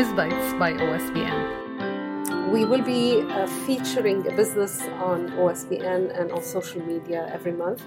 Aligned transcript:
BizBytes 0.00 0.58
by 0.58 0.72
OSBN. 0.72 2.50
We 2.50 2.64
will 2.64 2.80
be 2.80 3.20
uh, 3.20 3.46
featuring 3.66 4.26
a 4.26 4.34
business 4.34 4.80
on 5.10 5.28
OSBN 5.32 6.18
and 6.18 6.32
on 6.32 6.42
social 6.42 6.80
media 6.82 7.30
every 7.34 7.52
month. 7.52 7.82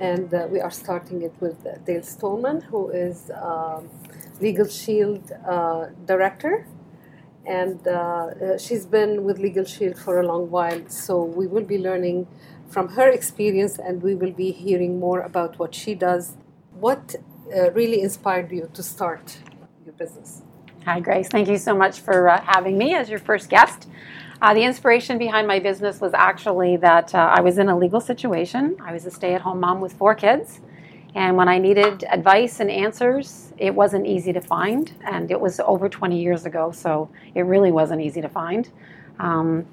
And 0.00 0.32
uh, 0.32 0.48
we 0.50 0.58
are 0.62 0.70
starting 0.70 1.20
it 1.20 1.34
with 1.38 1.62
Dale 1.84 2.00
Stolman, 2.00 2.62
who 2.62 2.88
is 2.88 3.28
uh, 3.28 3.82
Legal 4.40 4.68
Shield 4.68 5.32
uh, 5.46 5.88
Director. 6.06 6.66
And 7.44 7.86
uh, 7.86 7.90
uh, 7.92 8.56
she's 8.56 8.86
been 8.86 9.24
with 9.24 9.38
Legal 9.38 9.66
Shield 9.66 9.98
for 9.98 10.18
a 10.18 10.26
long 10.26 10.50
while, 10.50 10.80
so 10.88 11.22
we 11.22 11.46
will 11.46 11.68
be 11.74 11.76
learning 11.76 12.26
from 12.70 12.88
her 12.96 13.10
experience 13.10 13.78
and 13.78 14.02
we 14.02 14.14
will 14.14 14.32
be 14.32 14.50
hearing 14.50 14.98
more 14.98 15.20
about 15.20 15.58
what 15.58 15.74
she 15.74 15.94
does. 15.94 16.38
What 16.72 17.16
really 17.74 18.00
inspired 18.00 18.50
you 18.50 18.70
to 18.72 18.82
start 18.82 19.36
your 19.84 19.92
business? 19.92 20.40
Hi, 20.86 20.98
Grace. 20.98 21.28
Thank 21.28 21.48
you 21.48 21.58
so 21.58 21.76
much 21.76 22.00
for 22.00 22.30
uh, 22.30 22.40
having 22.40 22.78
me 22.78 22.94
as 22.94 23.10
your 23.10 23.18
first 23.18 23.50
guest. 23.50 23.86
Uh, 24.40 24.54
the 24.54 24.62
inspiration 24.62 25.18
behind 25.18 25.46
my 25.46 25.58
business 25.58 26.00
was 26.00 26.14
actually 26.14 26.78
that 26.78 27.14
uh, 27.14 27.34
I 27.36 27.42
was 27.42 27.58
in 27.58 27.68
a 27.68 27.76
legal 27.76 28.00
situation. 28.00 28.78
I 28.82 28.94
was 28.94 29.04
a 29.04 29.10
stay 29.10 29.34
at 29.34 29.42
home 29.42 29.60
mom 29.60 29.82
with 29.82 29.92
four 29.92 30.14
kids. 30.14 30.60
And 31.14 31.36
when 31.36 31.48
I 31.48 31.58
needed 31.58 32.04
advice 32.04 32.60
and 32.60 32.70
answers, 32.70 33.52
it 33.58 33.74
wasn't 33.74 34.06
easy 34.06 34.32
to 34.32 34.40
find. 34.40 34.90
And 35.04 35.30
it 35.30 35.38
was 35.38 35.60
over 35.60 35.86
20 35.86 36.18
years 36.18 36.46
ago, 36.46 36.72
so 36.72 37.10
it 37.34 37.42
really 37.42 37.70
wasn't 37.70 38.00
easy 38.00 38.22
to 38.22 38.28
find. 38.30 38.70
Um, 39.18 39.66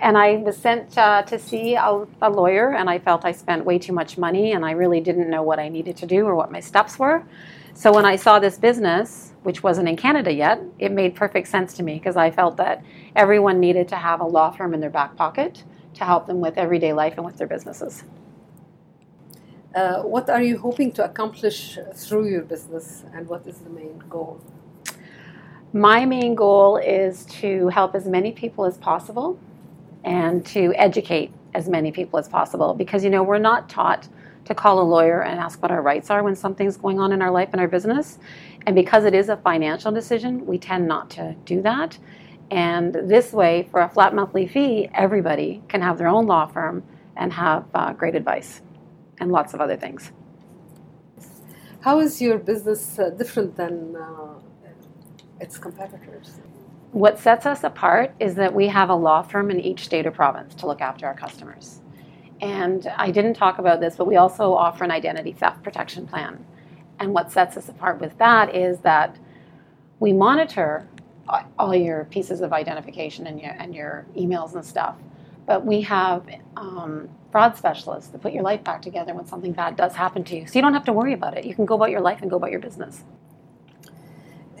and 0.00 0.16
I 0.16 0.36
was 0.36 0.56
sent 0.56 0.96
uh, 0.96 1.22
to 1.22 1.38
see 1.38 1.74
a, 1.74 2.06
a, 2.22 2.30
lawyer, 2.30 2.74
and 2.74 2.88
I 2.88 2.98
felt 2.98 3.24
I 3.24 3.32
spent 3.32 3.64
way 3.64 3.78
too 3.78 3.92
much 3.92 4.16
money, 4.16 4.52
and 4.52 4.64
I 4.64 4.72
really 4.72 5.00
didn't 5.00 5.28
know 5.28 5.42
what 5.42 5.58
I 5.58 5.68
needed 5.68 5.96
to 5.98 6.06
do 6.06 6.24
or 6.24 6.34
what 6.34 6.52
my 6.52 6.60
steps 6.60 6.98
were. 6.98 7.24
So 7.74 7.92
when 7.92 8.04
I 8.04 8.16
saw 8.16 8.38
this 8.38 8.58
business, 8.58 9.32
which 9.42 9.62
wasn't 9.62 9.88
in 9.88 9.96
Canada 9.96 10.32
yet, 10.32 10.60
it 10.78 10.92
made 10.92 11.14
perfect 11.14 11.48
sense 11.48 11.74
to 11.74 11.82
me 11.82 11.94
because 11.94 12.16
I 12.16 12.30
felt 12.30 12.56
that 12.56 12.84
everyone 13.16 13.60
needed 13.60 13.88
to 13.88 13.96
have 13.96 14.20
a 14.20 14.24
law 14.24 14.50
firm 14.50 14.74
in 14.74 14.80
their 14.80 14.90
back 14.90 15.16
pocket 15.16 15.64
to 15.94 16.04
help 16.04 16.26
them 16.26 16.40
with 16.40 16.58
everyday 16.58 16.92
life 16.92 17.14
and 17.16 17.24
with 17.24 17.36
their 17.36 17.46
businesses. 17.46 18.04
Uh, 19.74 20.02
what 20.02 20.30
are 20.30 20.42
you 20.42 20.58
hoping 20.58 20.90
to 20.92 21.04
accomplish 21.04 21.78
through 21.94 22.28
your 22.28 22.42
business, 22.42 23.04
and 23.14 23.28
what 23.28 23.46
is 23.46 23.58
the 23.58 23.70
main 23.70 24.02
goal? 24.08 24.40
My 25.72 26.04
main 26.04 26.34
goal 26.34 26.76
is 26.76 27.26
to 27.40 27.68
help 27.68 27.94
as 27.94 28.06
many 28.06 28.32
people 28.32 28.64
as 28.64 28.78
possible 28.78 29.38
and 30.04 30.44
to 30.46 30.72
educate 30.76 31.32
as 31.54 31.68
many 31.68 31.90
people 31.90 32.18
as 32.18 32.28
possible 32.28 32.74
because 32.74 33.02
you 33.04 33.10
know 33.10 33.22
we're 33.22 33.38
not 33.38 33.68
taught 33.68 34.08
to 34.44 34.54
call 34.54 34.80
a 34.80 34.82
lawyer 34.82 35.22
and 35.22 35.38
ask 35.38 35.60
what 35.62 35.70
our 35.70 35.82
rights 35.82 36.10
are 36.10 36.22
when 36.22 36.34
something's 36.34 36.76
going 36.76 36.98
on 36.98 37.12
in 37.12 37.20
our 37.20 37.30
life 37.30 37.50
and 37.52 37.60
our 37.60 37.68
business. 37.68 38.18
And 38.66 38.74
because 38.74 39.04
it 39.04 39.14
is 39.14 39.28
a 39.28 39.36
financial 39.36 39.92
decision, 39.92 40.46
we 40.46 40.58
tend 40.58 40.88
not 40.88 41.10
to 41.10 41.36
do 41.44 41.60
that. 41.62 41.98
And 42.50 42.94
this 42.94 43.32
way, 43.32 43.68
for 43.70 43.82
a 43.82 43.88
flat 43.88 44.14
monthly 44.14 44.46
fee, 44.46 44.88
everybody 44.94 45.62
can 45.68 45.82
have 45.82 45.98
their 45.98 46.08
own 46.08 46.26
law 46.26 46.46
firm 46.46 46.82
and 47.16 47.32
have 47.32 47.66
uh, 47.74 47.92
great 47.92 48.14
advice 48.14 48.62
and 49.20 49.30
lots 49.30 49.52
of 49.52 49.60
other 49.60 49.76
things. 49.76 50.12
How 51.80 52.00
is 52.00 52.20
your 52.20 52.38
business 52.38 52.98
uh, 52.98 53.10
different 53.10 53.56
than 53.56 53.96
uh, 53.96 54.34
its 55.40 55.58
competitors? 55.58 56.40
What 56.92 57.18
sets 57.18 57.44
us 57.44 57.64
apart 57.64 58.14
is 58.18 58.34
that 58.36 58.54
we 58.54 58.66
have 58.68 58.88
a 58.88 58.94
law 58.94 59.20
firm 59.22 59.50
in 59.50 59.60
each 59.60 59.84
state 59.84 60.06
or 60.06 60.10
province 60.10 60.54
to 60.56 60.66
look 60.66 60.80
after 60.80 61.06
our 61.06 61.14
customers. 61.14 61.82
And 62.40 62.90
I 62.96 63.10
didn't 63.10 63.34
talk 63.34 63.58
about 63.58 63.80
this, 63.80 63.96
but 63.96 64.06
we 64.06 64.16
also 64.16 64.54
offer 64.54 64.84
an 64.84 64.90
identity 64.90 65.32
theft 65.32 65.62
protection 65.62 66.06
plan. 66.06 66.44
And 66.98 67.12
what 67.12 67.30
sets 67.30 67.56
us 67.56 67.68
apart 67.68 68.00
with 68.00 68.16
that 68.18 68.54
is 68.54 68.78
that 68.80 69.18
we 70.00 70.12
monitor 70.12 70.88
all 71.58 71.74
your 71.74 72.04
pieces 72.06 72.40
of 72.40 72.52
identification 72.54 73.26
and 73.26 73.38
your, 73.38 73.50
and 73.58 73.74
your 73.74 74.06
emails 74.16 74.54
and 74.54 74.64
stuff. 74.64 74.96
But 75.46 75.66
we 75.66 75.82
have 75.82 76.26
um, 76.56 77.08
fraud 77.30 77.56
specialists 77.56 78.10
that 78.10 78.22
put 78.22 78.32
your 78.32 78.42
life 78.42 78.64
back 78.64 78.80
together 78.80 79.14
when 79.14 79.26
something 79.26 79.52
bad 79.52 79.76
does 79.76 79.94
happen 79.94 80.24
to 80.24 80.36
you. 80.36 80.46
So 80.46 80.54
you 80.54 80.62
don't 80.62 80.74
have 80.74 80.84
to 80.84 80.92
worry 80.92 81.12
about 81.12 81.36
it. 81.36 81.44
You 81.44 81.54
can 81.54 81.66
go 81.66 81.74
about 81.74 81.90
your 81.90 82.00
life 82.00 82.22
and 82.22 82.30
go 82.30 82.36
about 82.36 82.50
your 82.50 82.60
business. 82.60 83.04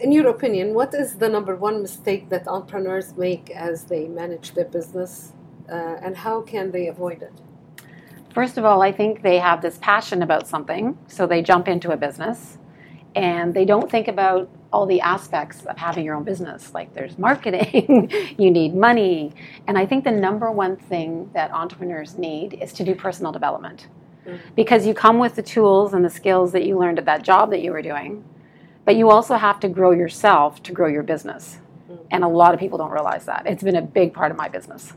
In 0.00 0.12
your 0.12 0.28
opinion, 0.28 0.74
what 0.74 0.94
is 0.94 1.16
the 1.16 1.28
number 1.28 1.56
one 1.56 1.82
mistake 1.82 2.28
that 2.28 2.46
entrepreneurs 2.46 3.16
make 3.16 3.50
as 3.50 3.84
they 3.84 4.06
manage 4.06 4.54
their 4.54 4.64
business, 4.64 5.32
uh, 5.68 5.96
and 6.02 6.16
how 6.16 6.40
can 6.40 6.70
they 6.70 6.86
avoid 6.86 7.22
it? 7.22 7.32
First 8.32 8.58
of 8.58 8.64
all, 8.64 8.80
I 8.80 8.92
think 8.92 9.22
they 9.22 9.38
have 9.38 9.60
this 9.60 9.78
passion 9.78 10.22
about 10.22 10.46
something, 10.46 10.96
so 11.08 11.26
they 11.26 11.42
jump 11.42 11.66
into 11.66 11.90
a 11.90 11.96
business 11.96 12.58
and 13.16 13.52
they 13.52 13.64
don't 13.64 13.90
think 13.90 14.06
about 14.06 14.48
all 14.72 14.86
the 14.86 15.00
aspects 15.00 15.64
of 15.66 15.76
having 15.76 16.04
your 16.04 16.14
own 16.14 16.22
business. 16.22 16.72
Like 16.72 16.94
there's 16.94 17.18
marketing, 17.18 18.10
you 18.38 18.50
need 18.50 18.76
money. 18.76 19.32
And 19.66 19.76
I 19.76 19.86
think 19.86 20.04
the 20.04 20.12
number 20.12 20.52
one 20.52 20.76
thing 20.76 21.28
that 21.34 21.50
entrepreneurs 21.50 22.16
need 22.16 22.54
is 22.62 22.72
to 22.74 22.84
do 22.84 22.94
personal 22.94 23.32
development. 23.32 23.88
Mm. 24.26 24.38
Because 24.54 24.86
you 24.86 24.94
come 24.94 25.18
with 25.18 25.34
the 25.34 25.42
tools 25.42 25.94
and 25.94 26.04
the 26.04 26.10
skills 26.10 26.52
that 26.52 26.64
you 26.64 26.78
learned 26.78 26.98
at 26.98 27.06
that 27.06 27.22
job 27.22 27.50
that 27.50 27.62
you 27.62 27.72
were 27.72 27.82
doing, 27.82 28.22
but 28.88 28.96
you 28.96 29.10
also 29.10 29.36
have 29.36 29.60
to 29.60 29.68
grow 29.68 29.90
yourself 29.90 30.62
to 30.62 30.72
grow 30.72 30.88
your 30.88 31.02
business. 31.02 31.58
Mm. 31.90 31.98
And 32.10 32.24
a 32.24 32.26
lot 32.26 32.54
of 32.54 32.58
people 32.58 32.78
don't 32.78 32.90
realize 32.90 33.26
that. 33.26 33.42
It's 33.44 33.62
been 33.62 33.76
a 33.76 33.82
big 33.82 34.14
part 34.14 34.30
of 34.30 34.38
my 34.38 34.48
business. 34.48 34.94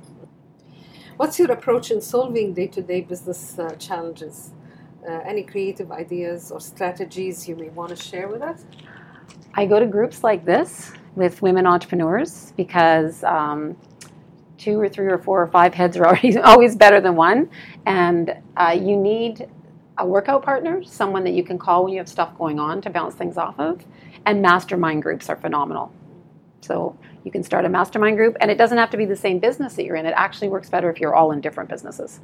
What's 1.18 1.38
your 1.38 1.52
approach 1.52 1.92
in 1.92 2.00
solving 2.00 2.54
day 2.54 2.68
to 2.68 2.82
day 2.82 3.02
business 3.02 3.60
uh, 3.60 3.76
challenges? 3.76 4.52
Uh, 5.06 5.20
any 5.26 5.44
creative 5.44 5.92
ideas 5.92 6.54
or 6.54 6.62
strategies 6.62 7.50
you 7.50 7.58
may 7.58 7.68
want 7.68 7.90
to 7.90 7.98
share 7.98 8.30
with 8.30 8.42
us? 8.42 8.64
I 9.56 9.66
go 9.66 9.78
to 9.78 9.86
groups 9.86 10.24
like 10.24 10.46
this 10.46 10.94
with 11.16 11.42
women 11.42 11.68
entrepreneurs 11.68 12.54
because 12.56 13.26
um, 13.26 13.76
two 14.58 14.80
or 14.80 14.88
three 14.88 15.08
or 15.08 15.18
four 15.18 15.42
or 15.42 15.48
five 15.48 15.74
heads 15.74 15.98
are 15.98 16.06
already 16.06 16.38
always 16.52 16.78
better 16.78 17.02
than 17.02 17.18
one, 17.18 17.50
and 17.86 18.38
uh, 18.56 18.70
you 18.70 18.96
need 18.96 19.50
a 20.02 20.06
workout 20.06 20.44
partner, 20.44 20.84
someone 20.84 21.24
that 21.24 21.34
you 21.34 21.44
can 21.44 21.60
call 21.60 21.84
when 21.84 21.94
you 21.94 22.00
have 22.00 22.10
stuff 22.10 22.36
going 22.38 22.60
on 22.60 22.82
to 22.82 22.90
bounce 22.90 23.14
things 23.14 23.38
off 23.38 23.60
of. 23.60 23.86
And 24.26 24.42
mastermind 24.42 25.04
groups 25.04 25.30
are 25.30 25.36
phenomenal. 25.36 25.94
So 26.62 26.98
you 27.24 27.32
can 27.32 27.44
start 27.44 27.66
a 27.66 27.70
mastermind 27.70 28.18
group, 28.18 28.36
and 28.42 28.50
it 28.50 28.58
doesn't 28.58 28.78
have 28.78 28.90
to 28.92 28.98
be 28.98 29.06
the 29.06 29.16
same 29.16 29.40
business 29.40 29.76
that 29.76 29.86
you're 29.86 29.96
in. 29.96 30.06
It 30.08 30.14
actually 30.16 30.50
works 30.50 30.70
better 30.70 30.90
if 30.90 31.00
you're 31.00 31.16
all 31.16 31.32
in 31.32 31.42
different 31.42 31.70
businesses. 31.70 32.20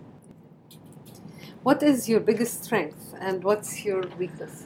What 1.64 1.84
is 1.84 2.10
your 2.10 2.20
biggest 2.20 2.64
strength, 2.64 3.14
and 3.20 3.44
what's 3.44 3.86
your 3.86 4.04
weakness? 4.18 4.66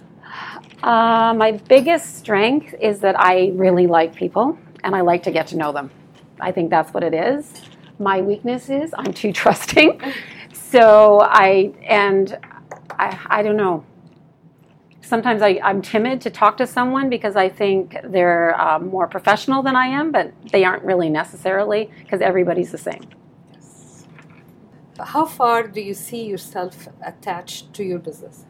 Uh, 0.83 1.33
my 1.33 1.53
biggest 1.67 2.17
strength 2.17 2.73
is 2.81 2.99
that 3.01 3.19
I 3.19 3.51
really 3.55 3.87
like 3.87 4.15
people, 4.15 4.57
and 4.83 4.95
I 4.95 5.01
like 5.01 5.23
to 5.23 5.31
get 5.31 5.47
to 5.47 5.57
know 5.57 5.73
them. 5.73 5.91
I 6.39 6.51
think 6.51 6.69
that's 6.69 6.93
what 6.93 7.03
it 7.03 7.13
is. 7.13 7.61
My 7.99 8.21
weakness 8.21 8.69
is 8.69 8.93
I'm 8.97 9.13
too 9.13 9.33
trusting. 9.41 9.99
So 10.53 11.21
I 11.21 11.73
and 11.87 12.37
I, 13.01 13.39
I 13.39 13.43
don't 13.43 13.57
know 13.57 13.83
sometimes 15.01 15.41
I, 15.41 15.59
am 15.61 15.81
timid 15.81 16.21
to 16.21 16.29
talk 16.29 16.57
to 16.57 16.67
someone 16.67 17.09
because 17.09 17.35
I 17.35 17.49
think 17.49 17.97
they're 18.03 18.59
uh, 18.59 18.79
more 18.79 19.07
professional 19.07 19.61
than 19.61 19.75
I 19.75 19.87
am, 19.87 20.11
but 20.11 20.31
they 20.51 20.63
aren't 20.63 20.83
really 20.83 21.09
necessarily 21.09 21.89
because 21.99 22.21
everybody's 22.21 22.71
the 22.71 22.77
same. 22.77 23.03
Yes. 23.53 24.07
How 25.03 25.25
far 25.25 25.67
do 25.67 25.81
you 25.81 25.93
see 25.93 26.25
yourself 26.25 26.87
attached 27.05 27.73
to 27.73 27.83
your 27.83 27.99
business? 27.99 28.45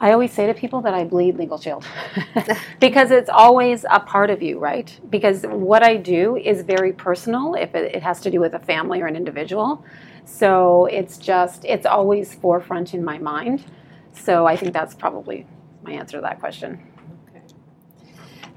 I 0.00 0.12
always 0.12 0.32
say 0.32 0.46
to 0.48 0.54
people 0.54 0.80
that 0.80 0.94
I 0.94 1.04
bleed 1.04 1.36
Legal 1.36 1.58
Shield 1.58 1.86
because 2.80 3.10
it's 3.10 3.30
always 3.30 3.84
a 3.88 4.00
part 4.00 4.30
of 4.30 4.42
you, 4.42 4.58
right? 4.58 4.88
Because 5.10 5.44
what 5.44 5.84
I 5.84 5.96
do 5.96 6.36
is 6.36 6.62
very 6.62 6.92
personal 6.92 7.54
if 7.54 7.74
it, 7.74 7.94
it 7.94 8.02
has 8.02 8.20
to 8.22 8.30
do 8.30 8.40
with 8.40 8.54
a 8.54 8.58
family 8.58 9.00
or 9.00 9.06
an 9.06 9.16
individual. 9.16 9.84
So 10.24 10.86
it's 10.86 11.18
just, 11.18 11.64
it's 11.64 11.86
always 11.86 12.34
forefront 12.34 12.94
in 12.94 13.04
my 13.04 13.18
mind. 13.18 13.64
So 14.12 14.46
I 14.46 14.56
think 14.56 14.72
that's 14.72 14.94
probably 14.94 15.46
my 15.82 15.92
answer 15.92 16.18
to 16.18 16.22
that 16.22 16.40
question. 16.40 16.80
Okay. 17.28 17.42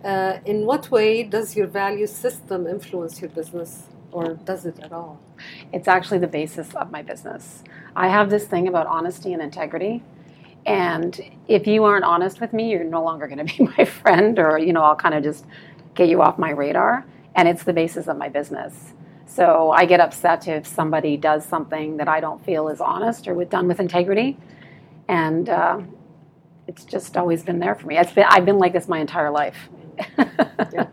Uh, 0.04 0.40
in 0.46 0.66
what 0.66 0.92
way 0.92 1.24
does 1.24 1.56
your 1.56 1.68
value 1.68 2.08
system 2.08 2.68
influence 2.68 3.22
your 3.22 3.30
business, 3.30 3.84
or 4.12 4.36
does 4.36 4.66
it 4.66 4.80
at 4.80 4.92
all? 4.92 5.20
It's 5.74 5.88
actually 5.88 6.20
the 6.20 6.28
basis 6.28 6.74
of 6.76 6.92
my 6.92 7.02
business. 7.02 7.64
I 7.96 8.10
have 8.10 8.30
this 8.30 8.46
thing 8.46 8.68
about 8.68 8.88
honesty 8.88 9.34
and 9.34 9.42
integrity. 9.42 10.04
And 10.66 11.20
if 11.48 11.68
you 11.68 11.84
aren't 11.84 12.06
honest 12.06 12.42
with 12.42 12.54
me, 12.54 12.72
you're 12.72 12.84
no 12.84 13.04
longer 13.04 13.28
going 13.28 13.46
to 13.48 13.58
be 13.58 13.64
my 13.78 13.86
friend, 13.86 14.40
or 14.40 14.58
you 14.60 14.74
know, 14.74 14.84
I'll 14.84 14.96
kind 14.96 15.16
of 15.16 15.24
just 15.24 15.46
get 15.96 16.10
you 16.10 16.22
off 16.22 16.38
my 16.38 16.52
radar. 16.52 17.06
And 17.36 17.48
it's 17.48 17.64
the 17.64 17.74
basis 17.74 18.08
of 18.08 18.18
my 18.18 18.30
business. 18.30 18.95
So 19.26 19.72
I 19.72 19.86
get 19.86 20.00
upset 20.00 20.48
if 20.48 20.68
somebody 20.68 21.18
does 21.18 21.46
something 21.46 21.98
that 21.98 22.08
I 22.08 22.20
don't 22.20 22.44
feel 22.46 22.70
is 22.70 22.80
honest 22.80 23.28
or 23.28 23.34
with, 23.34 23.50
done 23.50 23.68
with 23.68 23.80
integrity 23.80 24.38
and 25.08 25.50
uh, 25.50 25.82
it's 26.68 26.86
just 26.86 27.18
always 27.18 27.44
been 27.44 27.60
there 27.60 27.76
for 27.76 27.88
me. 27.88 27.98
It's 27.98 28.12
been, 28.12 28.26
I've 28.28 28.46
been 28.46 28.60
like 28.60 28.74
this 28.74 28.88
my 28.88 29.00
entire 29.00 29.32
life. 29.32 29.70
yeah. 30.18 30.88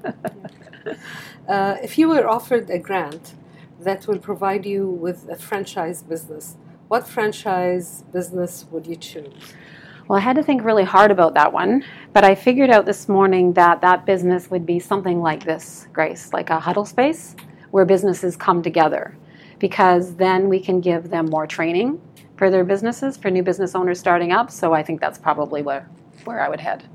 uh, 1.49 1.76
if 1.82 1.99
you 1.99 2.08
were 2.08 2.26
offered 2.29 2.70
a 2.70 2.79
grant 2.79 3.34
that 3.81 4.06
will 4.06 4.19
provide 4.19 4.64
you 4.67 4.87
with 4.88 5.28
a 5.28 5.37
franchise 5.37 6.02
business, 6.02 6.56
what 6.88 7.08
franchise 7.08 8.05
business 8.12 8.67
would 8.70 8.87
you 8.87 8.96
choose? 8.96 9.55
Well, 10.08 10.19
I 10.19 10.20
had 10.20 10.37
to 10.37 10.43
think 10.43 10.64
really 10.64 10.85
hard 10.85 11.11
about 11.11 11.35
that 11.35 11.52
one, 11.52 11.85
but 12.12 12.25
I 12.25 12.35
figured 12.35 12.70
out 12.70 12.85
this 12.85 13.08
morning 13.08 13.52
that 13.55 13.81
that 13.81 14.05
business 14.05 14.50
would 14.50 14.67
be 14.67 14.78
something 14.78 15.23
like 15.23 15.44
this, 15.44 15.87
Grace, 15.93 16.32
like 16.32 16.50
a 16.50 16.61
huddle 16.61 16.85
space 16.85 17.35
where 17.73 17.85
businesses 17.85 18.37
come 18.37 18.63
together 18.63 19.17
because 19.59 20.15
then 20.17 20.49
we 20.49 20.61
can 20.61 20.81
give 20.81 21.11
them 21.11 21.27
more 21.27 21.47
training 21.47 22.01
for 22.37 22.51
their 22.51 22.65
businesses, 22.65 23.17
for 23.17 23.31
new 23.31 23.43
business 23.43 23.75
owners 23.75 23.99
starting 23.99 24.33
up. 24.33 24.51
So 24.51 24.73
I 24.73 24.83
think 24.83 25.01
that's 25.01 25.19
probably 25.19 25.63
where, 25.63 25.89
where 26.25 26.41
I 26.41 26.49
would 26.49 26.61
head. 26.61 26.89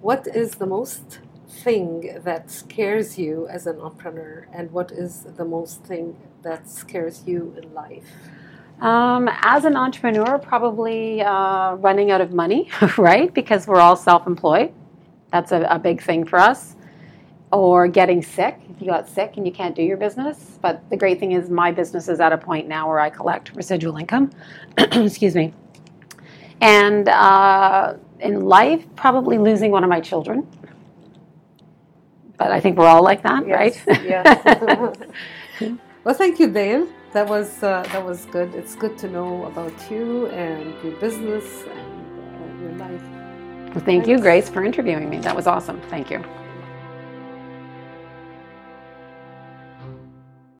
What 0.00 0.26
is 0.26 0.52
the 0.52 0.66
most 0.66 1.20
thing 1.48 2.20
that 2.24 2.50
scares 2.50 3.18
you 3.18 3.46
as 3.48 3.66
an 3.66 3.80
entrepreneur, 3.80 4.46
and 4.52 4.70
what 4.70 4.92
is 4.92 5.26
the 5.36 5.44
most 5.44 5.84
thing 5.84 6.16
that 6.42 6.70
scares 6.70 7.24
you 7.26 7.54
in 7.60 7.74
life? 7.74 8.06
Um, 8.80 9.28
as 9.42 9.66
an 9.66 9.76
entrepreneur, 9.76 10.38
probably 10.38 11.20
uh, 11.20 11.74
running 11.74 12.10
out 12.10 12.22
of 12.22 12.32
money, 12.32 12.70
right? 12.96 13.32
Because 13.34 13.66
we're 13.66 13.80
all 13.80 13.96
self 13.96 14.26
employed. 14.26 14.72
That's 15.32 15.52
a, 15.52 15.62
a, 15.62 15.78
big 15.78 16.02
thing 16.02 16.24
for 16.24 16.38
us. 16.38 16.76
Or 17.52 17.88
getting 17.88 18.22
sick. 18.22 18.58
If 18.70 18.80
you 18.80 18.88
got 18.88 19.08
sick 19.08 19.36
and 19.36 19.44
you 19.44 19.52
can't 19.52 19.74
do 19.74 19.82
your 19.82 19.96
business. 19.96 20.58
But 20.62 20.88
the 20.88 20.96
great 20.96 21.18
thing 21.18 21.32
is, 21.32 21.50
my 21.50 21.72
business 21.72 22.08
is 22.08 22.20
at 22.20 22.32
a 22.32 22.38
point 22.38 22.68
now 22.68 22.88
where 22.88 23.00
I 23.00 23.10
collect 23.10 23.54
residual 23.56 23.96
income. 23.96 24.30
Excuse 24.78 25.34
me. 25.34 25.52
And 26.60 27.08
uh, 27.08 27.94
in 28.20 28.42
life, 28.42 28.84
probably 28.94 29.38
losing 29.38 29.70
one 29.70 29.82
of 29.82 29.90
my 29.90 30.00
children. 30.00 30.46
But 32.36 32.52
I 32.52 32.60
think 32.60 32.78
we're 32.78 32.86
all 32.86 33.02
like 33.02 33.22
that, 33.22 33.46
yes, 33.46 33.86
right? 33.86 34.02
yes. 34.02 34.96
well, 36.04 36.14
thank 36.14 36.38
you, 36.38 36.50
Dale. 36.50 36.88
That 37.12 37.28
was 37.28 37.62
uh, 37.62 37.82
that 37.92 38.04
was 38.04 38.24
good. 38.26 38.54
It's 38.54 38.74
good 38.76 38.96
to 38.98 39.08
know 39.08 39.44
about 39.44 39.74
you 39.90 40.28
and 40.28 40.72
your 40.82 40.92
business 41.00 41.64
and 41.64 42.60
uh, 42.60 42.62
your 42.62 42.72
life. 42.78 43.02
Well, 43.74 43.84
thank 43.84 43.84
Thanks. 43.84 44.08
you, 44.08 44.18
Grace, 44.20 44.48
for 44.48 44.64
interviewing 44.64 45.10
me. 45.10 45.18
That 45.18 45.36
was 45.36 45.46
awesome. 45.46 45.80
Thank 45.90 46.10
you. 46.10 46.24